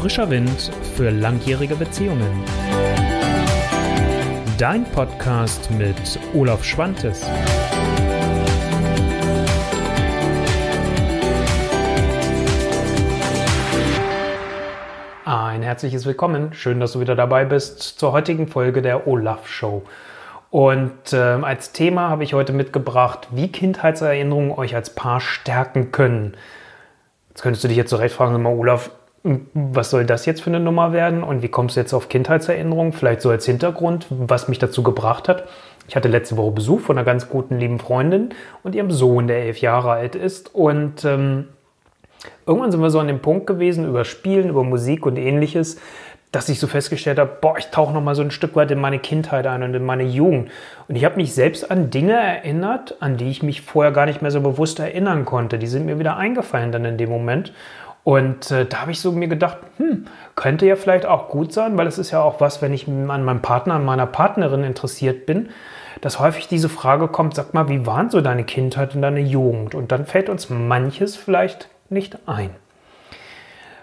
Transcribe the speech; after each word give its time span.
Frischer 0.00 0.30
Wind 0.30 0.70
für 0.94 1.10
langjährige 1.10 1.74
Beziehungen. 1.74 2.44
Dein 4.56 4.84
Podcast 4.84 5.72
mit 5.72 6.20
Olaf 6.34 6.62
Schwantes. 6.62 7.26
Ein 15.24 15.62
herzliches 15.62 16.06
Willkommen. 16.06 16.52
Schön, 16.52 16.78
dass 16.78 16.92
du 16.92 17.00
wieder 17.00 17.16
dabei 17.16 17.44
bist 17.44 17.80
zur 17.82 18.12
heutigen 18.12 18.46
Folge 18.46 18.82
der 18.82 19.08
Olaf 19.08 19.48
Show. 19.48 19.82
Und 20.50 21.12
äh, 21.12 21.16
als 21.16 21.72
Thema 21.72 22.08
habe 22.08 22.22
ich 22.22 22.34
heute 22.34 22.52
mitgebracht, 22.52 23.26
wie 23.32 23.50
Kindheitserinnerungen 23.50 24.52
euch 24.52 24.76
als 24.76 24.94
Paar 24.94 25.20
stärken 25.20 25.90
können. 25.90 26.36
Jetzt 27.30 27.42
könntest 27.42 27.64
du 27.64 27.68
dich 27.68 27.76
jetzt 27.76 27.90
zurecht 27.90 28.14
fragen, 28.14 28.46
Olaf, 28.46 28.92
was 29.24 29.90
soll 29.90 30.04
das 30.04 30.26
jetzt 30.26 30.42
für 30.42 30.50
eine 30.50 30.60
Nummer 30.60 30.92
werden 30.92 31.22
und 31.22 31.42
wie 31.42 31.48
kommst 31.48 31.76
du 31.76 31.80
jetzt 31.80 31.92
auf 31.92 32.08
Kindheitserinnerungen? 32.08 32.92
Vielleicht 32.92 33.20
so 33.20 33.30
als 33.30 33.46
Hintergrund, 33.46 34.06
was 34.10 34.48
mich 34.48 34.58
dazu 34.58 34.82
gebracht 34.82 35.28
hat. 35.28 35.44
Ich 35.88 35.96
hatte 35.96 36.08
letzte 36.08 36.36
Woche 36.36 36.52
Besuch 36.52 36.80
von 36.80 36.98
einer 36.98 37.04
ganz 37.04 37.28
guten 37.28 37.58
lieben 37.58 37.78
Freundin 37.78 38.30
und 38.62 38.74
ihrem 38.74 38.90
Sohn, 38.90 39.26
der 39.26 39.44
elf 39.44 39.60
Jahre 39.60 39.90
alt 39.90 40.14
ist. 40.14 40.54
Und 40.54 41.04
ähm, 41.04 41.48
irgendwann 42.46 42.70
sind 42.70 42.80
wir 42.80 42.90
so 42.90 43.00
an 43.00 43.08
dem 43.08 43.20
Punkt 43.20 43.46
gewesen, 43.46 43.88
über 43.88 44.04
Spielen, 44.04 44.50
über 44.50 44.64
Musik 44.64 45.06
und 45.06 45.16
ähnliches, 45.16 45.80
dass 46.30 46.50
ich 46.50 46.60
so 46.60 46.66
festgestellt 46.66 47.18
habe, 47.18 47.38
boah, 47.40 47.56
ich 47.58 47.68
tauche 47.68 47.94
noch 47.94 48.02
mal 48.02 48.14
so 48.14 48.20
ein 48.20 48.30
Stück 48.30 48.54
weit 48.54 48.70
in 48.70 48.78
meine 48.78 48.98
Kindheit 48.98 49.46
ein 49.46 49.62
und 49.62 49.72
in 49.72 49.84
meine 49.84 50.02
Jugend. 50.02 50.50
Und 50.86 50.96
ich 50.96 51.04
habe 51.06 51.16
mich 51.16 51.32
selbst 51.32 51.70
an 51.70 51.88
Dinge 51.88 52.12
erinnert, 52.12 52.96
an 53.00 53.16
die 53.16 53.30
ich 53.30 53.42
mich 53.42 53.62
vorher 53.62 53.92
gar 53.92 54.04
nicht 54.04 54.20
mehr 54.20 54.30
so 54.30 54.42
bewusst 54.42 54.78
erinnern 54.78 55.24
konnte. 55.24 55.58
Die 55.58 55.66
sind 55.66 55.86
mir 55.86 55.98
wieder 55.98 56.18
eingefallen 56.18 56.70
dann 56.70 56.84
in 56.84 56.98
dem 56.98 57.08
Moment. 57.08 57.54
Und 58.08 58.50
äh, 58.50 58.64
da 58.64 58.80
habe 58.80 58.90
ich 58.90 59.02
so 59.02 59.12
mir 59.12 59.28
gedacht, 59.28 59.58
hm, 59.76 60.06
könnte 60.34 60.64
ja 60.64 60.76
vielleicht 60.76 61.04
auch 61.04 61.28
gut 61.28 61.52
sein, 61.52 61.76
weil 61.76 61.86
es 61.86 61.98
ist 61.98 62.10
ja 62.10 62.22
auch 62.22 62.40
was, 62.40 62.62
wenn 62.62 62.72
ich 62.72 62.88
an 62.88 63.04
meinem 63.04 63.42
Partner, 63.42 63.74
an 63.74 63.84
meiner 63.84 64.06
Partnerin 64.06 64.64
interessiert 64.64 65.26
bin, 65.26 65.50
dass 66.00 66.18
häufig 66.18 66.48
diese 66.48 66.70
Frage 66.70 67.08
kommt, 67.08 67.34
sag 67.34 67.52
mal, 67.52 67.68
wie 67.68 67.84
waren 67.84 68.08
so 68.08 68.22
deine 68.22 68.44
Kindheit 68.44 68.94
und 68.94 69.02
deine 69.02 69.20
Jugend? 69.20 69.74
Und 69.74 69.92
dann 69.92 70.06
fällt 70.06 70.30
uns 70.30 70.48
manches 70.48 71.16
vielleicht 71.16 71.68
nicht 71.90 72.16
ein. 72.26 72.48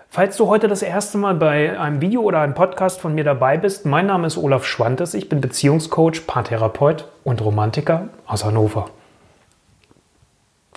Falls 0.09 0.37
du 0.37 0.47
heute 0.47 0.67
das 0.67 0.81
erste 0.81 1.19
Mal 1.19 1.35
bei 1.35 1.79
einem 1.79 2.01
Video 2.01 2.23
oder 2.23 2.41
einem 2.41 2.55
Podcast 2.55 3.01
von 3.01 3.13
mir 3.13 3.25
dabei 3.25 3.57
bist, 3.57 3.85
mein 3.85 4.07
Name 4.07 4.25
ist 4.25 4.37
Olaf 4.37 4.65
Schwantes, 4.65 5.13
ich 5.13 5.29
bin 5.29 5.39
Beziehungscoach, 5.39 6.25
Paartherapeut 6.25 7.07
und 7.23 7.45
Romantiker 7.45 8.09
aus 8.25 8.43
Hannover. 8.43 8.89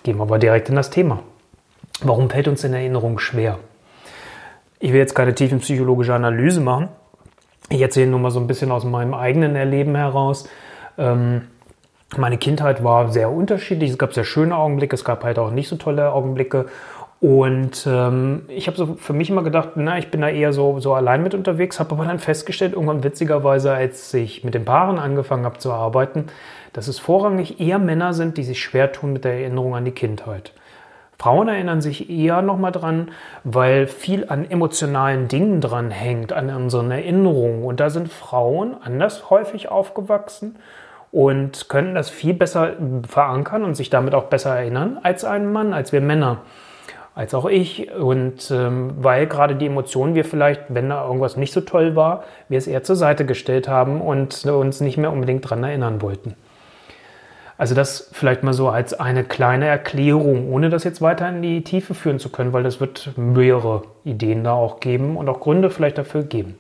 Gehen 0.03 0.19
wir 0.19 0.25
aber 0.25 0.39
direkt 0.39 0.69
in 0.69 0.77
das 0.77 0.91
Thema. 0.91 1.20
Warum 2.02 2.30
fällt 2.30 2.46
uns 2.46 2.62
in 2.62 2.74
Erinnerung 2.74 3.18
schwer? 3.18 3.58
Ich 4.78 4.92
will 4.92 5.00
jetzt 5.00 5.14
keine 5.14 5.34
tiefenpsychologische 5.34 6.14
Analyse 6.14 6.60
machen. 6.60 6.88
Ich 7.70 7.80
erzähle 7.80 8.06
nur 8.06 8.20
mal 8.20 8.30
so 8.30 8.38
ein 8.38 8.46
bisschen 8.46 8.70
aus 8.70 8.84
meinem 8.84 9.14
eigenen 9.14 9.56
Erleben 9.56 9.96
heraus. 9.96 10.48
Ähm, 10.96 11.42
meine 12.16 12.38
Kindheit 12.38 12.84
war 12.84 13.10
sehr 13.10 13.30
unterschiedlich. 13.30 13.91
Es 13.91 13.98
gab 13.98 14.14
sehr 14.14 14.24
schöne 14.24 14.56
Augenblicke, 14.56 14.94
es 14.94 15.04
gab 15.04 15.24
halt 15.24 15.38
auch 15.38 15.50
nicht 15.50 15.69
so 15.69 15.76
tolle 15.76 16.12
Augenblicke. 16.12 16.66
Und 17.20 17.84
ähm, 17.91 18.42
ich 18.46 18.69
habe 18.69 18.76
so 18.76 18.94
für 18.94 19.12
mich 19.12 19.28
immer 19.28 19.42
gedacht, 19.42 19.70
na, 19.74 19.98
ich 19.98 20.08
bin 20.12 20.20
da 20.20 20.28
eher 20.28 20.52
so, 20.52 20.78
so 20.78 20.94
allein 20.94 21.24
mit 21.24 21.34
unterwegs, 21.34 21.80
habe 21.80 21.96
aber 21.96 22.04
dann 22.04 22.20
festgestellt, 22.20 22.74
irgendwann 22.74 23.02
witzigerweise, 23.02 23.72
als 23.72 24.14
ich 24.14 24.44
mit 24.44 24.54
den 24.54 24.64
Paaren 24.64 25.00
angefangen 25.00 25.44
habe 25.44 25.58
zu 25.58 25.72
arbeiten, 25.72 26.26
dass 26.72 26.86
es 26.86 27.00
vorrangig 27.00 27.60
eher 27.60 27.80
Männer 27.80 28.14
sind, 28.14 28.36
die 28.36 28.44
sich 28.44 28.62
schwer 28.62 28.92
tun 28.92 29.12
mit 29.12 29.24
der 29.24 29.32
Erinnerung 29.32 29.74
an 29.74 29.84
die 29.84 29.91
Kindheit. 29.91 30.52
Frauen 31.20 31.48
erinnern 31.48 31.80
sich 31.80 32.08
eher 32.08 32.42
nochmal 32.42 32.70
dran, 32.70 33.11
weil 33.42 33.88
viel 33.88 34.27
an 34.28 34.48
emotionalen 34.48 35.27
Dingen 35.27 35.60
dran 35.60 35.91
hängt, 35.91 36.33
an 36.33 36.48
unseren 36.55 36.92
Erinnerungen. 36.92 37.64
Und 37.64 37.80
da 37.80 37.91
sind 37.91 38.12
Frauen 38.12 38.77
anders 38.80 39.28
häufig 39.28 39.69
aufgewachsen 39.69 40.56
und 41.10 41.69
können 41.69 41.97
das 41.97 42.09
viel 42.09 42.34
besser 42.34 42.75
verankern 43.09 43.65
und 43.65 43.75
sich 43.75 43.91
damit 43.91 44.15
auch 44.15 44.25
besser 44.25 44.54
erinnern 44.56 44.98
als 45.03 45.25
ein 45.25 45.50
Mann, 45.50 45.75
als 45.75 45.93
wir 45.93 46.00
Männer 46.00 46.43
als 47.19 47.34
auch 47.34 47.47
ich. 47.47 47.91
Und 47.93 48.48
ähm, 48.53 48.93
weil 49.00 49.26
gerade 49.26 49.56
die 49.56 49.66
Emotionen 49.66 50.14
wir 50.14 50.25
vielleicht, 50.25 50.62
wenn 50.69 50.88
da 50.88 51.04
irgendwas 51.04 51.37
nicht 51.37 51.53
so 51.53 51.60
toll 51.60 51.97
war, 51.97 52.22
wir 52.48 52.59
es 52.59 52.69
eher 52.69 52.84
zur 52.84 52.94
Seite 52.94 53.26
gestellt 53.26 53.66
haben 53.66 54.00
und 54.00 54.47
uns 54.47 54.81
nicht 54.81 54.98
mehr 54.98 55.10
unbedingt 55.10 55.44
daran 55.44 55.64
erinnern 55.64 56.00
wollten. 56.00 56.37
Also 57.58 57.74
das 57.74 58.08
vielleicht 58.12 58.44
mal 58.44 58.52
so 58.52 58.69
als 58.69 58.94
eine 58.94 59.24
kleine 59.24 59.66
Erklärung, 59.66 60.52
ohne 60.52 60.70
das 60.70 60.84
jetzt 60.84 61.02
weiter 61.02 61.28
in 61.28 61.42
die 61.42 61.64
Tiefe 61.64 61.92
führen 61.92 62.20
zu 62.20 62.30
können, 62.30 62.52
weil 62.52 62.62
das 62.62 62.80
wird 62.80 63.10
mehrere 63.16 63.82
Ideen 64.04 64.44
da 64.44 64.52
auch 64.52 64.78
geben 64.78 65.16
und 65.16 65.28
auch 65.28 65.41
Gründe 65.41 65.69
vielleicht 65.69 65.98
dafür 65.98 66.22
geben. 66.22 66.56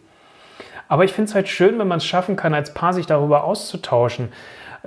Aber 0.88 1.04
ich 1.04 1.12
finde 1.12 1.28
es 1.28 1.34
halt 1.36 1.48
schön, 1.48 1.78
wenn 1.78 1.86
man 1.86 1.98
es 1.98 2.04
schaffen 2.04 2.34
kann, 2.34 2.52
als 2.52 2.74
Paar 2.74 2.94
sich 2.94 3.06
darüber 3.06 3.44
auszutauschen. 3.44 4.30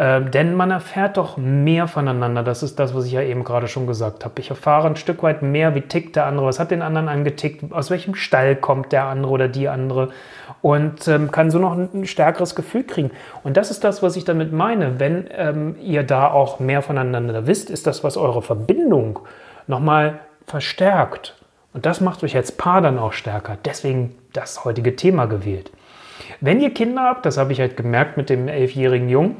Äh, 0.02 0.22
denn 0.32 0.56
man 0.56 0.72
erfährt 0.72 1.18
doch 1.18 1.38
mehr 1.38 1.88
voneinander. 1.88 2.42
Das 2.42 2.64
ist 2.64 2.80
das, 2.80 2.96
was 2.96 3.06
ich 3.06 3.12
ja 3.12 3.22
eben 3.22 3.44
gerade 3.44 3.68
schon 3.68 3.86
gesagt 3.86 4.26
habe. 4.26 4.42
Ich 4.42 4.50
erfahre 4.50 4.88
ein 4.88 4.96
Stück 4.96 5.22
weit 5.22 5.44
mehr, 5.44 5.76
wie 5.76 5.82
tickt 5.82 6.16
der 6.16 6.26
andere, 6.26 6.48
was 6.48 6.60
hat 6.60 6.72
den 6.72 6.82
anderen 6.82 7.08
angetickt, 7.08 7.72
aus 7.72 7.92
welchem 7.92 8.16
Stall 8.16 8.56
kommt 8.56 8.94
der 8.94 9.06
andere 9.06 9.32
oder 9.32 9.48
die 9.48 9.70
andere 9.70 10.10
und 10.64 11.08
ähm, 11.08 11.30
kann 11.30 11.52
so 11.52 11.60
noch 11.60 11.74
ein, 11.74 11.88
ein, 11.94 12.08
stärkeres 12.08 12.56
Gefühl 12.56 12.84
kriegen. 12.84 13.12
Und 13.44 13.58
das 13.58 13.70
ist 13.70 13.84
das, 13.84 14.02
was 14.02 14.16
ich 14.16 14.26
damit 14.26 14.52
meine. 14.52 15.00
Wenn 15.00 15.28
ähm, 15.38 15.76
ihr 15.80 16.02
da 16.02 16.32
auch 16.32 16.60
mehr 16.60 16.82
voneinander 16.82 17.46
wisst, 17.46 17.70
ist 17.70 17.86
das, 17.86 18.04
was 18.04 18.18
eure 18.18 18.42
Verbindung 18.42 19.20
nochmal 19.68 20.18
verstärkt. 20.48 21.36
Und 21.74 21.86
das 21.86 22.02
macht 22.02 22.24
euch 22.24 22.36
als 22.36 22.52
Paar 22.52 22.82
dann 22.82 22.98
auch 22.98 23.14
stärker. 23.14 23.56
Deswegen 23.66 24.16
das 24.34 24.66
heutige 24.66 24.96
Thema 24.96 25.28
gewählt. 25.28 25.72
Wenn 26.40 26.60
ihr 26.62 26.74
Kinder 26.74 27.04
habt, 27.04 27.26
das 27.26 27.38
habe 27.38 27.52
ich 27.52 27.60
halt 27.60 27.78
gemerkt 27.78 28.18
mit 28.18 28.30
dem 28.30 28.48
elfjährigen 28.48 29.10
Jungen, 29.10 29.38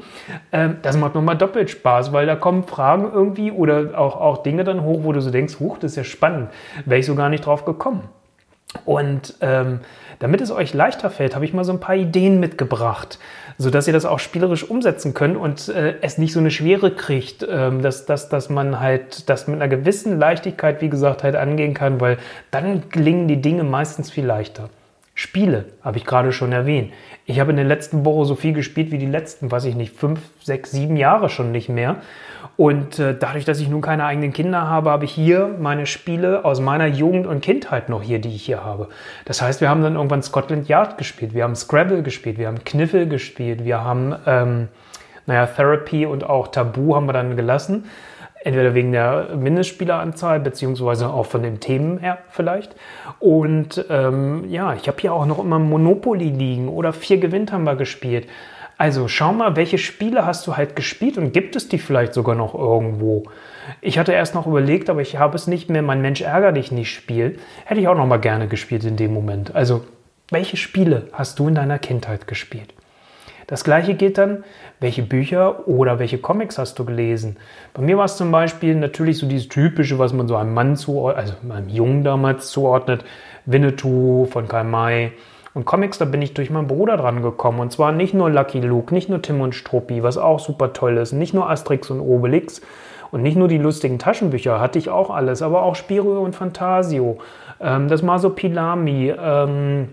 äh, 0.50 0.70
das 0.82 0.96
macht 0.96 1.14
nochmal 1.14 1.36
doppelt 1.36 1.70
Spaß, 1.70 2.12
weil 2.12 2.26
da 2.26 2.36
kommen 2.36 2.64
Fragen 2.64 3.10
irgendwie 3.12 3.50
oder 3.50 3.98
auch, 3.98 4.20
auch 4.20 4.42
Dinge 4.42 4.64
dann 4.64 4.82
hoch, 4.82 5.00
wo 5.02 5.12
du 5.12 5.20
so 5.20 5.30
denkst, 5.30 5.58
huch, 5.60 5.78
das 5.78 5.92
ist 5.92 5.96
ja 5.96 6.04
spannend, 6.04 6.50
wäre 6.84 7.00
ich 7.00 7.06
so 7.06 7.14
gar 7.14 7.28
nicht 7.28 7.46
drauf 7.46 7.64
gekommen. 7.64 8.08
Und 8.84 9.34
ähm, 9.40 9.80
damit 10.18 10.40
es 10.40 10.50
euch 10.50 10.72
leichter 10.72 11.10
fällt, 11.10 11.34
habe 11.34 11.44
ich 11.44 11.52
mal 11.52 11.64
so 11.64 11.72
ein 11.72 11.80
paar 11.80 11.96
Ideen 11.96 12.40
mitgebracht, 12.40 13.18
sodass 13.58 13.86
ihr 13.86 13.92
das 13.92 14.04
auch 14.04 14.18
spielerisch 14.18 14.68
umsetzen 14.68 15.14
könnt 15.14 15.36
und 15.36 15.68
äh, 15.68 15.96
es 16.00 16.16
nicht 16.16 16.32
so 16.32 16.40
eine 16.40 16.50
Schwere 16.50 16.92
kriegt, 16.92 17.46
ähm, 17.48 17.82
dass, 17.82 18.06
dass, 18.06 18.28
dass 18.28 18.48
man 18.48 18.80
halt 18.80 19.28
das 19.28 19.46
mit 19.46 19.56
einer 19.56 19.68
gewissen 19.68 20.18
Leichtigkeit, 20.18 20.80
wie 20.80 20.88
gesagt, 20.88 21.22
halt 21.22 21.36
angehen 21.36 21.74
kann, 21.74 22.00
weil 22.00 22.18
dann 22.50 22.84
gelingen 22.88 23.28
die 23.28 23.42
Dinge 23.42 23.64
meistens 23.64 24.10
viel 24.10 24.24
leichter. 24.24 24.70
Spiele, 25.14 25.66
habe 25.82 25.98
ich 25.98 26.06
gerade 26.06 26.32
schon 26.32 26.52
erwähnt. 26.52 26.92
Ich 27.26 27.38
habe 27.38 27.50
in 27.50 27.56
der 27.56 27.66
letzten 27.66 28.04
Woche 28.04 28.24
so 28.24 28.34
viel 28.34 28.54
gespielt 28.54 28.90
wie 28.90 28.98
die 28.98 29.06
letzten, 29.06 29.50
weiß 29.50 29.66
ich 29.66 29.74
nicht, 29.74 29.94
fünf, 29.94 30.20
sechs, 30.42 30.70
sieben 30.70 30.96
Jahre 30.96 31.28
schon 31.28 31.52
nicht 31.52 31.68
mehr. 31.68 31.96
Und 32.56 32.98
äh, 32.98 33.14
dadurch, 33.18 33.44
dass 33.44 33.60
ich 33.60 33.68
nun 33.68 33.82
keine 33.82 34.04
eigenen 34.04 34.32
Kinder 34.32 34.68
habe, 34.68 34.90
habe 34.90 35.04
ich 35.04 35.12
hier 35.12 35.54
meine 35.58 35.86
Spiele 35.86 36.44
aus 36.44 36.60
meiner 36.60 36.86
Jugend 36.86 37.26
und 37.26 37.42
Kindheit 37.42 37.88
noch 37.88 38.02
hier, 38.02 38.20
die 38.20 38.34
ich 38.34 38.44
hier 38.44 38.64
habe. 38.64 38.88
Das 39.26 39.42
heißt, 39.42 39.60
wir 39.60 39.68
haben 39.68 39.82
dann 39.82 39.96
irgendwann 39.96 40.22
Scotland 40.22 40.68
Yard 40.68 40.96
gespielt, 40.98 41.34
wir 41.34 41.44
haben 41.44 41.56
Scrabble 41.56 42.02
gespielt, 42.02 42.38
wir 42.38 42.48
haben 42.48 42.64
Kniffel 42.64 43.06
gespielt, 43.06 43.64
wir 43.64 43.82
haben, 43.82 44.14
ähm, 44.26 44.68
naja, 45.26 45.46
Therapy 45.46 46.06
und 46.06 46.24
auch 46.24 46.48
Tabu 46.48 46.94
haben 46.94 47.06
wir 47.06 47.12
dann 47.12 47.36
gelassen. 47.36 47.84
Entweder 48.44 48.74
wegen 48.74 48.92
der 48.92 49.30
Mindestspieleranzahl, 49.36 50.40
beziehungsweise 50.40 51.08
auch 51.08 51.26
von 51.26 51.42
den 51.42 51.60
Themen 51.60 51.98
her 51.98 52.18
vielleicht. 52.28 52.74
Und 53.20 53.84
ähm, 53.88 54.44
ja, 54.48 54.74
ich 54.74 54.88
habe 54.88 55.00
hier 55.00 55.12
auch 55.12 55.26
noch 55.26 55.38
immer 55.38 55.58
Monopoly 55.58 56.30
liegen 56.30 56.68
oder 56.68 56.92
vier 56.92 57.18
gewinnt 57.18 57.52
haben 57.52 57.64
wir 57.64 57.76
gespielt. 57.76 58.26
Also 58.78 59.06
schau 59.06 59.32
mal, 59.32 59.54
welche 59.54 59.78
Spiele 59.78 60.26
hast 60.26 60.44
du 60.46 60.56
halt 60.56 60.74
gespielt 60.74 61.16
und 61.16 61.32
gibt 61.32 61.54
es 61.54 61.68
die 61.68 61.78
vielleicht 61.78 62.14
sogar 62.14 62.34
noch 62.34 62.54
irgendwo? 62.54 63.24
Ich 63.80 63.96
hatte 63.96 64.12
erst 64.12 64.34
noch 64.34 64.46
überlegt, 64.46 64.90
aber 64.90 65.02
ich 65.02 65.18
habe 65.18 65.36
es 65.36 65.46
nicht 65.46 65.70
mehr. 65.70 65.82
Mein 65.82 66.02
Mensch 66.02 66.20
ärger 66.20 66.50
dich 66.50 66.72
nicht 66.72 66.92
Spiel 66.92 67.38
hätte 67.64 67.80
ich 67.80 67.86
auch 67.86 67.96
noch 67.96 68.06
mal 68.06 68.16
gerne 68.16 68.48
gespielt 68.48 68.82
in 68.84 68.96
dem 68.96 69.14
Moment. 69.14 69.54
Also 69.54 69.84
welche 70.30 70.56
Spiele 70.56 71.08
hast 71.12 71.38
du 71.38 71.46
in 71.46 71.54
deiner 71.54 71.78
Kindheit 71.78 72.26
gespielt? 72.26 72.74
Das 73.52 73.64
gleiche 73.64 73.92
geht 73.92 74.16
dann, 74.16 74.44
welche 74.80 75.02
Bücher 75.02 75.68
oder 75.68 75.98
welche 75.98 76.16
Comics 76.16 76.56
hast 76.56 76.78
du 76.78 76.86
gelesen? 76.86 77.36
Bei 77.74 77.82
mir 77.82 77.98
war 77.98 78.06
es 78.06 78.16
zum 78.16 78.30
Beispiel 78.30 78.74
natürlich 78.74 79.18
so 79.18 79.26
dieses 79.26 79.50
typische, 79.50 79.98
was 79.98 80.14
man 80.14 80.26
so 80.26 80.36
einem 80.36 80.54
Mann 80.54 80.74
zuordnet, 80.74 81.18
also 81.18 81.52
einem 81.52 81.68
Jungen 81.68 82.02
damals 82.02 82.48
zuordnet, 82.48 83.04
Winnetou 83.44 84.24
von 84.24 84.48
Karl 84.48 84.64
May. 84.64 85.12
Und 85.52 85.66
Comics, 85.66 85.98
da 85.98 86.06
bin 86.06 86.22
ich 86.22 86.32
durch 86.32 86.48
meinen 86.48 86.66
Bruder 86.66 86.96
dran 86.96 87.20
gekommen. 87.20 87.60
Und 87.60 87.70
zwar 87.72 87.92
nicht 87.92 88.14
nur 88.14 88.30
Lucky 88.30 88.60
Luke, 88.60 88.94
nicht 88.94 89.10
nur 89.10 89.20
Tim 89.20 89.42
und 89.42 89.54
Struppi, 89.54 90.02
was 90.02 90.16
auch 90.16 90.40
super 90.40 90.72
toll 90.72 90.96
ist, 90.96 91.12
nicht 91.12 91.34
nur 91.34 91.50
Asterix 91.50 91.90
und 91.90 92.00
Obelix 92.00 92.62
und 93.10 93.20
nicht 93.20 93.36
nur 93.36 93.48
die 93.48 93.58
lustigen 93.58 93.98
Taschenbücher, 93.98 94.60
hatte 94.60 94.78
ich 94.78 94.88
auch 94.88 95.10
alles, 95.10 95.42
aber 95.42 95.62
auch 95.62 95.76
Spiro 95.76 96.20
und 96.20 96.34
Fantasio, 96.34 97.18
ähm, 97.60 97.88
das 97.88 98.02
Masopilami, 98.02 99.12
ähm, 99.14 99.88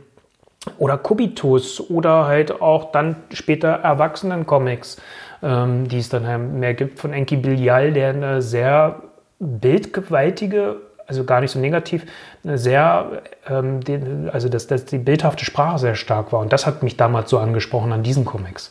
oder 0.77 0.97
Kubitus 0.97 1.89
oder 1.89 2.25
halt 2.25 2.61
auch 2.61 2.91
dann 2.91 3.15
später 3.33 3.69
Erwachsenen-Comics, 3.69 4.97
ähm, 5.41 5.87
die 5.87 5.99
es 5.99 6.09
dann 6.09 6.59
mehr 6.59 6.73
gibt 6.73 6.99
von 6.99 7.13
Enki 7.13 7.37
Bilyal, 7.37 7.93
der 7.93 8.09
eine 8.09 8.41
sehr 8.41 9.01
bildgewaltige 9.39 10.77
also 11.09 11.23
gar 11.23 11.41
nicht 11.41 11.51
so 11.51 11.59
negativ, 11.59 12.05
sehr, 12.43 13.23
ähm, 13.49 13.81
die, 13.81 13.99
also 14.31 14.47
dass, 14.47 14.67
dass 14.67 14.85
die 14.85 14.99
bildhafte 14.99 15.43
Sprache 15.43 15.79
sehr 15.79 15.95
stark 15.95 16.31
war. 16.31 16.39
Und 16.39 16.53
das 16.53 16.67
hat 16.67 16.83
mich 16.83 16.97
damals 16.97 17.31
so 17.31 17.39
angesprochen 17.39 17.91
an 17.91 18.03
diesen 18.03 18.25
Comics. 18.25 18.69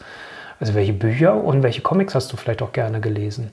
Also 0.60 0.74
welche 0.74 0.92
Bücher 0.92 1.34
und 1.34 1.64
welche 1.64 1.82
Comics 1.82 2.14
hast 2.14 2.32
du 2.32 2.36
vielleicht 2.36 2.62
auch 2.62 2.72
gerne 2.72 3.00
gelesen? 3.00 3.50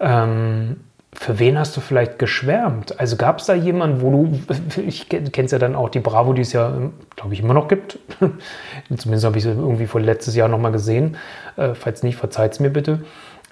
Ähm, 0.00 0.80
für 1.12 1.38
wen 1.40 1.58
hast 1.58 1.76
du 1.76 1.80
vielleicht 1.80 2.18
geschwärmt? 2.18 3.00
Also 3.00 3.16
gab 3.16 3.40
es 3.40 3.46
da 3.46 3.54
jemanden, 3.54 4.00
wo 4.00 4.10
du, 4.10 4.80
ich 4.86 5.08
kenn's 5.08 5.50
ja 5.50 5.58
dann 5.58 5.74
auch 5.74 5.88
die 5.88 5.98
Bravo, 5.98 6.32
die 6.32 6.42
es 6.42 6.52
ja, 6.52 6.72
glaube 7.16 7.34
ich, 7.34 7.40
immer 7.40 7.54
noch 7.54 7.68
gibt. 7.68 7.98
Zumindest 8.96 9.24
habe 9.24 9.36
ich 9.36 9.42
sie 9.42 9.50
irgendwie 9.50 9.86
vor 9.86 10.00
letztes 10.00 10.36
Jahr 10.36 10.48
nochmal 10.48 10.72
gesehen. 10.72 11.16
Äh, 11.56 11.74
falls 11.74 12.02
nicht, 12.04 12.16
verzeiht 12.16 12.52
es 12.52 12.60
mir 12.60 12.70
bitte. 12.70 13.00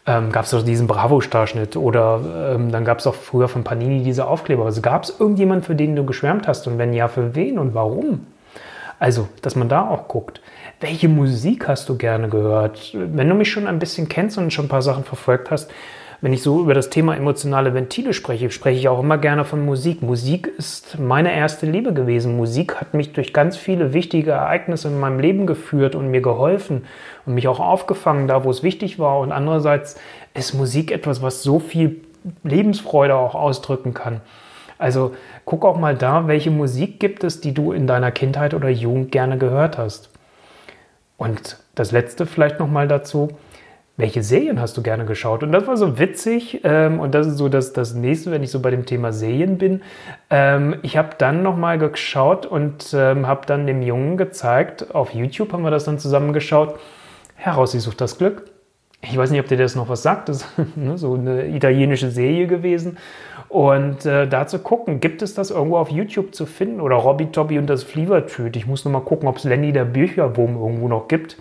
Ähm, 0.07 0.31
gab 0.31 0.45
es 0.45 0.53
doch 0.53 0.63
diesen 0.63 0.87
Bravo-Starschnitt 0.87 1.77
oder 1.77 2.55
ähm, 2.55 2.71
dann 2.71 2.85
gab 2.85 3.01
es 3.01 3.07
auch 3.07 3.15
früher 3.15 3.49
von 3.49 3.65
Panini 3.65 4.05
diese 4.05 4.27
Aufkleber. 4.27 4.65
Also 4.65 4.81
gab 4.81 5.03
es 5.03 5.19
irgendjemanden, 5.19 5.65
für 5.65 5.75
den 5.75 5.97
du 5.97 6.07
geschwärmt 6.07 6.47
hast 6.47 6.67
und 6.69 6.79
wenn 6.79 6.93
ja, 6.93 7.09
für 7.09 7.35
wen 7.35 7.59
und 7.59 7.75
warum? 7.75 8.27
Also, 9.01 9.29
dass 9.43 9.57
man 9.57 9.69
da 9.69 9.87
auch 9.87 10.09
guckt. 10.09 10.41
Welche 10.81 11.09
Musik 11.09 11.69
hast 11.69 11.89
du 11.89 11.97
gerne 11.97 12.29
gehört? 12.29 12.93
Wenn 12.95 13.29
du 13.29 13.35
mich 13.35 13.51
schon 13.51 13.67
ein 13.67 13.79
bisschen 13.79 14.09
kennst 14.09 14.39
und 14.39 14.53
schon 14.53 14.67
ein 14.67 14.71
paar 14.71 14.83
Sachen 14.83 15.05
verfolgt 15.05 15.51
hast, 15.51 15.71
wenn 16.21 16.33
ich 16.33 16.43
so 16.43 16.61
über 16.61 16.75
das 16.75 16.91
Thema 16.91 17.17
emotionale 17.17 17.75
Ventile 17.75 18.13
spreche, 18.13 18.51
spreche 18.51 18.79
ich 18.79 18.89
auch 18.89 18.99
immer 18.99 19.19
gerne 19.19 19.45
von 19.45 19.65
Musik. 19.65 20.03
Musik 20.03 20.49
ist 20.59 20.99
meine 20.99 21.33
erste 21.33 21.65
Liebe 21.65 21.93
gewesen. 21.93 22.37
Musik 22.37 22.77
hat 22.81 22.93
mich 22.93 23.13
durch 23.13 23.33
ganz 23.33 23.57
viele 23.57 23.93
wichtige 23.93 24.33
Ereignisse 24.33 24.89
in 24.89 24.99
meinem 24.99 25.21
Leben 25.21 25.47
geführt 25.47 25.95
und 25.95 26.11
mir 26.11 26.21
geholfen 26.21 26.85
und 27.25 27.35
mich 27.35 27.47
auch 27.47 27.61
aufgefangen, 27.61 28.27
da 28.27 28.43
wo 28.43 28.51
es 28.51 28.65
wichtig 28.65 28.99
war. 28.99 29.21
Und 29.21 29.31
andererseits 29.31 30.01
ist 30.35 30.55
Musik 30.55 30.91
etwas, 30.91 31.23
was 31.23 31.45
so 31.45 31.61
viel 31.61 32.01
Lebensfreude 32.43 33.15
auch 33.15 33.37
ausdrücken 33.37 33.95
kann. 33.95 34.21
Also 34.77 35.15
guck 35.45 35.65
auch 35.65 35.77
mal 35.77 35.95
da, 35.95 36.27
welche 36.27 36.51
Musik 36.51 36.99
gibt 36.99 37.23
es, 37.23 37.41
die 37.41 37.55
du 37.55 37.71
in 37.71 37.87
deiner 37.87 38.11
Kindheit 38.11 38.55
oder 38.55 38.69
Jugend 38.69 39.13
gerne 39.13 39.39
gehört 39.39 39.79
hast. 39.79 40.11
Und 41.17 41.59
das 41.77 41.93
letzte 41.93 42.27
vielleicht 42.27 42.59
noch 42.59 42.69
mal 42.69 42.89
dazu 42.89 43.29
welche 43.99 44.23
Serien 44.23 44.61
hast 44.61 44.77
du 44.77 44.83
gerne 44.83 45.05
geschaut? 45.05 45.43
Und 45.43 45.51
das 45.51 45.67
war 45.67 45.77
so 45.77 45.99
witzig 45.99 46.61
ähm, 46.63 47.01
und 47.01 47.15
das 47.15 47.27
ist 47.27 47.37
so 47.37 47.49
das, 47.49 47.73
das 47.73 47.95
nächste, 47.95 48.31
wenn 48.31 48.45
ich 48.45 48.51
so 48.51 48.61
bei 48.61 48.71
dem 48.71 48.87
Thema 48.87 49.13
Serien 49.13 49.59
bin. 49.59 49.83
Ähm, 50.31 50.77
ich 50.83 50.97
habe 50.97 51.11
dann 51.19 51.43
nochmal 51.43 51.79
geschaut 51.79 52.47
und 52.47 52.95
ähm, 52.95 53.27
habe 53.27 53.45
dann 53.47 53.67
dem 53.67 53.83
Jungen 53.83 54.17
gezeigt, 54.17 54.95
auf 54.95 55.13
YouTube 55.13 55.53
haben 55.53 55.65
wir 55.65 55.73
das 55.73 55.85
dann 55.85 55.99
zusammen 55.99 56.33
geschaut, 56.33 56.79
heraus, 57.35 57.73
sie 57.73 57.81
sucht 57.81 58.01
das 58.01 58.19
Glück. 58.19 58.45
Ich 59.03 59.17
weiß 59.17 59.33
nicht, 59.33 59.41
ob 59.41 59.49
dir 59.49 59.57
das 59.57 59.75
noch 59.75 59.89
was 59.89 60.03
sagt, 60.03 60.29
das 60.29 60.43
ist 60.43 60.49
ne, 60.77 60.97
so 60.97 61.15
eine 61.15 61.49
italienische 61.49 62.11
Serie 62.11 62.47
gewesen. 62.47 62.99
Und 63.49 64.07
äh, 64.07 64.29
da 64.29 64.47
zu 64.47 64.61
gucken, 64.61 65.01
gibt 65.01 65.23
es 65.23 65.35
das 65.35 65.51
irgendwo 65.51 65.77
auf 65.79 65.91
YouTube 65.91 66.37
zu 66.37 66.47
finden? 66.47 66.81
Oder 66.81 66.97
Robby 66.97 67.27
Tobby 67.33 67.59
und 67.59 67.67
das 67.67 67.83
Flievertüt. 67.83 68.55
Ich 68.55 68.67
muss 68.67 68.85
nochmal 68.85 69.03
gucken, 69.03 69.29
ob 69.29 69.39
es 69.39 69.45
Lenny 69.45 69.73
der 69.73 69.87
Bücherwurm 69.87 70.57
irgendwo 70.57 70.87
noch 70.87 71.09
gibt. 71.09 71.37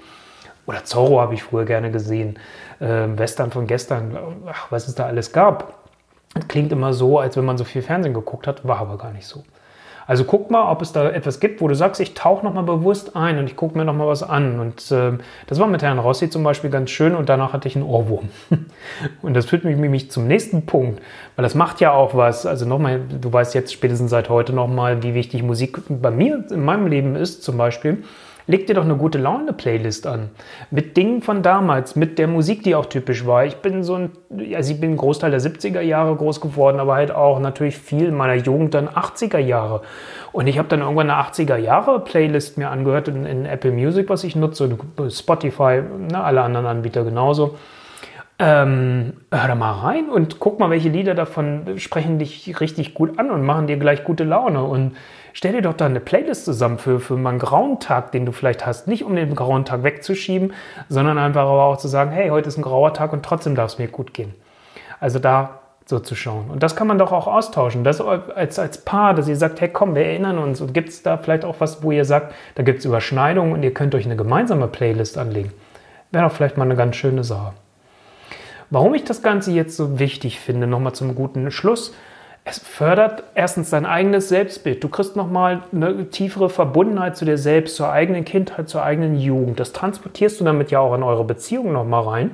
Oder 0.68 0.84
Zorro 0.84 1.20
habe 1.22 1.34
ich 1.34 1.44
früher 1.44 1.66
gerne 1.66 1.90
gesehen. 1.90 2.38
Ähm, 2.80 3.18
Western 3.18 3.52
von 3.52 3.66
gestern, 3.66 4.18
ach, 4.46 4.68
was 4.70 4.88
es 4.88 4.96
da 4.96 5.06
alles 5.06 5.32
gab. 5.32 5.74
Klingt 6.48 6.72
immer 6.72 6.94
so, 6.94 7.18
als 7.18 7.38
wenn 7.38 7.46
man 7.46 7.58
so 7.58 7.64
viel 7.64 7.82
Fernsehen 7.82 8.14
geguckt 8.14 8.46
hat, 8.46 8.68
war 8.68 8.78
aber 8.80 8.98
gar 8.98 9.12
nicht 9.12 9.26
so. 9.26 9.44
Also 10.08 10.24
guck 10.24 10.50
mal, 10.50 10.72
ob 10.72 10.82
es 10.82 10.94
da 10.94 11.10
etwas 11.10 11.42
gibt, 11.42 11.60
wo 11.60 11.68
du 11.68 11.76
sagst, 11.76 12.00
ich 12.00 12.14
tauche 12.14 12.46
nochmal 12.46 12.64
bewusst 12.64 13.18
ein 13.18 13.40
und 13.40 13.48
ich 13.48 13.58
gucke 13.58 13.78
mir 13.78 13.84
nochmal 13.84 14.08
was 14.08 14.24
an. 14.24 14.60
Und 14.60 14.90
äh, 14.90 15.18
das 15.48 15.60
war 15.60 15.68
mit 15.68 15.82
Herrn 15.82 16.00
Rossi 16.00 16.30
zum 16.30 16.44
Beispiel 16.44 16.70
ganz 16.70 16.92
schön 16.92 17.14
und 17.14 17.28
danach 17.28 17.52
hatte 17.52 17.68
ich 17.68 17.76
einen 17.76 17.84
Ohrwurm. 17.86 18.30
und 19.22 19.34
das 19.34 19.46
führt 19.46 19.66
mich 19.66 19.76
nämlich 19.76 20.10
zum 20.10 20.28
nächsten 20.28 20.66
Punkt, 20.66 21.02
weil 21.36 21.44
das 21.44 21.56
macht 21.56 21.82
ja 21.82 21.92
auch 21.92 22.16
was. 22.16 22.46
Also 22.46 22.66
nochmal, 22.66 23.02
du 23.02 23.32
weißt 23.32 23.54
jetzt 23.54 23.74
spätestens 23.74 24.10
seit 24.10 24.30
heute 24.30 24.54
nochmal, 24.54 25.04
wie 25.04 25.14
wichtig 25.14 25.44
Musik 25.44 25.80
bei 25.90 26.12
mir 26.12 26.46
in 26.52 26.64
meinem 26.64 26.88
Leben 26.88 27.16
ist 27.18 27.44
zum 27.44 27.58
Beispiel 27.58 28.04
leg 28.48 28.66
dir 28.66 28.74
doch 28.74 28.86
eine 28.86 28.96
gute 28.96 29.18
Laune-Playlist 29.18 30.08
an. 30.08 30.30
Mit 30.72 30.98
Dingen 30.98 31.22
von 31.22 31.44
damals, 31.44 31.96
mit 31.96 32.18
der 32.18 32.28
Musik, 32.28 32.64
die 32.64 32.76
auch 32.76 32.86
typisch 32.86 33.26
war. 33.26 33.46
Ich 33.46 33.58
bin 33.58 33.84
so 33.84 33.96
ein, 33.96 34.12
also 34.56 34.74
ich 34.74 34.80
bin 34.80 34.96
Großteil 34.96 35.32
der 35.32 35.42
70er 35.42 35.82
Jahre 35.82 36.16
groß 36.16 36.42
geworden, 36.42 36.80
aber 36.80 36.96
halt 36.96 37.12
auch 37.12 37.40
natürlich 37.40 37.78
viel 37.78 38.12
meiner 38.12 38.36
Jugend 38.36 38.74
dann 38.74 38.88
80er 38.88 39.40
Jahre. 39.40 39.82
Und 40.32 40.48
ich 40.48 40.58
habe 40.58 40.70
dann 40.70 40.80
irgendwann 40.80 41.10
eine 41.10 41.22
80er 41.22 41.58
Jahre 41.58 42.00
Playlist 42.00 42.58
mir 42.58 42.70
angehört 42.70 43.10
in, 43.10 43.26
in 43.26 43.46
Apple 43.46 43.72
Music, 43.72 44.10
was 44.10 44.24
ich 44.24 44.36
nutze, 44.36 44.78
Spotify, 45.10 45.82
ne, 46.10 46.24
alle 46.24 46.42
anderen 46.42 46.66
Anbieter 46.66 47.04
genauso. 47.04 47.58
Ähm, 48.40 49.14
hör 49.32 49.48
da 49.48 49.56
mal 49.56 49.72
rein 49.72 50.10
und 50.10 50.40
guck 50.40 50.60
mal, 50.60 50.70
welche 50.70 50.90
Lieder 50.90 51.16
davon 51.16 51.80
sprechen 51.80 52.20
dich 52.20 52.60
richtig 52.60 52.94
gut 52.94 53.18
an 53.18 53.32
und 53.32 53.44
machen 53.44 53.66
dir 53.66 53.78
gleich 53.78 54.04
gute 54.04 54.24
Laune. 54.24 54.64
Und 54.64 54.96
stell 55.34 55.54
dir 55.54 55.64
doch 55.64 55.74
da 55.74 55.88
eine 55.88 56.00
Playlist 56.00 56.46
zusammen 56.46 56.78
für, 56.78 57.00
für 57.00 57.18
mal 57.18 57.32
einen 57.32 57.40
grauen 57.40 57.80
Tag, 57.80 58.12
den 58.12 58.28
du 58.28 58.32
vielleicht 58.32 58.64
hast. 58.66 58.88
Nicht 58.88 59.04
um 59.04 59.16
den 59.16 59.34
grauen 59.34 59.66
Tag 59.66 59.82
wegzuschieben, 59.82 60.54
sondern 60.88 61.18
einfach 61.18 61.42
aber 61.42 61.64
auch 61.64 61.78
zu 61.78 61.88
sagen, 61.88 62.12
hey, 62.12 62.30
heute 62.30 62.50
ist 62.50 62.58
ein 62.58 62.62
grauer 62.62 62.94
Tag 62.94 63.12
und 63.12 63.26
trotzdem 63.26 63.56
darf 63.56 63.72
es 63.72 63.80
mir 63.80 63.88
gut 63.88 64.14
gehen. 64.14 64.36
Also 65.00 65.18
da 65.18 65.62
so 65.86 66.00
zu 66.00 66.14
schauen. 66.14 66.52
Und 66.52 66.62
das 66.62 66.76
kann 66.76 66.86
man 66.86 67.00
doch 67.00 67.12
auch 67.12 67.26
austauschen. 67.26 67.84
Das 67.84 68.02
als, 68.02 68.60
als 68.60 68.84
Paar, 68.84 69.16
dass 69.16 69.28
ihr 69.28 69.38
sagt, 69.38 69.62
hey 69.62 69.70
komm, 69.70 69.96
wir 69.96 70.06
erinnern 70.06 70.38
uns. 70.38 70.62
Und 70.62 70.76
gibt 70.76 70.90
es 70.90 71.02
da 71.02 71.18
vielleicht 71.18 71.44
auch 71.44 71.56
was, 71.58 71.82
wo 71.82 71.92
ihr 71.92 72.06
sagt, 72.06 72.36
da 72.54 72.62
gibt 72.62 72.80
es 72.80 72.86
Überschneidungen 72.86 73.54
und 73.54 73.64
ihr 73.64 73.74
könnt 73.74 73.96
euch 73.96 74.06
eine 74.06 74.18
gemeinsame 74.18 74.68
Playlist 74.68 75.18
anlegen. 75.18 75.54
Wäre 76.12 76.26
doch 76.26 76.32
vielleicht 76.32 76.58
mal 76.58 76.66
eine 76.66 76.76
ganz 76.76 76.98
schöne 76.98 77.24
Sache. 77.24 77.54
Warum 78.70 78.94
ich 78.94 79.04
das 79.04 79.22
Ganze 79.22 79.52
jetzt 79.52 79.78
so 79.78 80.00
wichtig 80.00 80.40
finde, 80.40 80.68
nochmal 80.68 80.94
zum 80.94 81.16
guten 81.16 81.52
Schluss, 81.52 81.94
es 82.44 82.60
fördert 82.60 83.24
erstens 83.36 83.70
dein 83.72 83.86
eigenes 83.86 84.30
Selbstbild. 84.30 84.82
Du 84.82 84.88
kriegst 84.88 85.18
nochmal 85.18 85.64
eine 85.74 86.10
tiefere 86.10 86.50
Verbundenheit 86.50 87.18
zu 87.18 87.26
dir 87.26 87.38
selbst, 87.38 87.76
zur 87.76 87.92
eigenen 87.92 88.24
Kindheit, 88.24 88.70
zur 88.70 88.84
eigenen 88.84 89.20
Jugend. 89.20 89.60
Das 89.60 89.74
transportierst 89.74 90.40
du 90.40 90.46
damit 90.46 90.72
ja 90.72 90.80
auch 90.80 90.96
in 90.96 91.04
eure 91.04 91.26
Beziehung 91.26 91.74
nochmal 91.74 92.04
rein. 92.04 92.32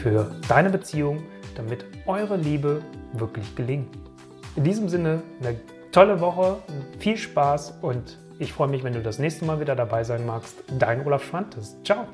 für 0.03 0.35
deine 0.49 0.71
Beziehung, 0.71 1.23
damit 1.55 1.85
eure 2.07 2.37
Liebe 2.37 2.83
wirklich 3.13 3.55
gelingt. 3.57 3.89
In 4.57 4.65
diesem 4.65 4.89
Sinne 4.89 5.23
eine 5.41 5.57
tolle 5.93 6.21
Woche, 6.21 6.59
viel 6.99 7.17
Spaß 7.17 7.79
und 7.81 8.19
ich 8.39 8.53
freue 8.53 8.69
mich, 8.69 8.83
wenn 8.83 8.93
du 8.93 9.01
das 9.01 9.19
nächste 9.19 9.45
Mal 9.45 9.61
wieder 9.61 9.77
dabei 9.77 10.05
sein 10.05 10.27
magst. 10.27 10.57
Dein 10.79 11.07
Olaf 11.07 11.25
Schwantes. 11.25 11.77
Ciao. 11.85 12.07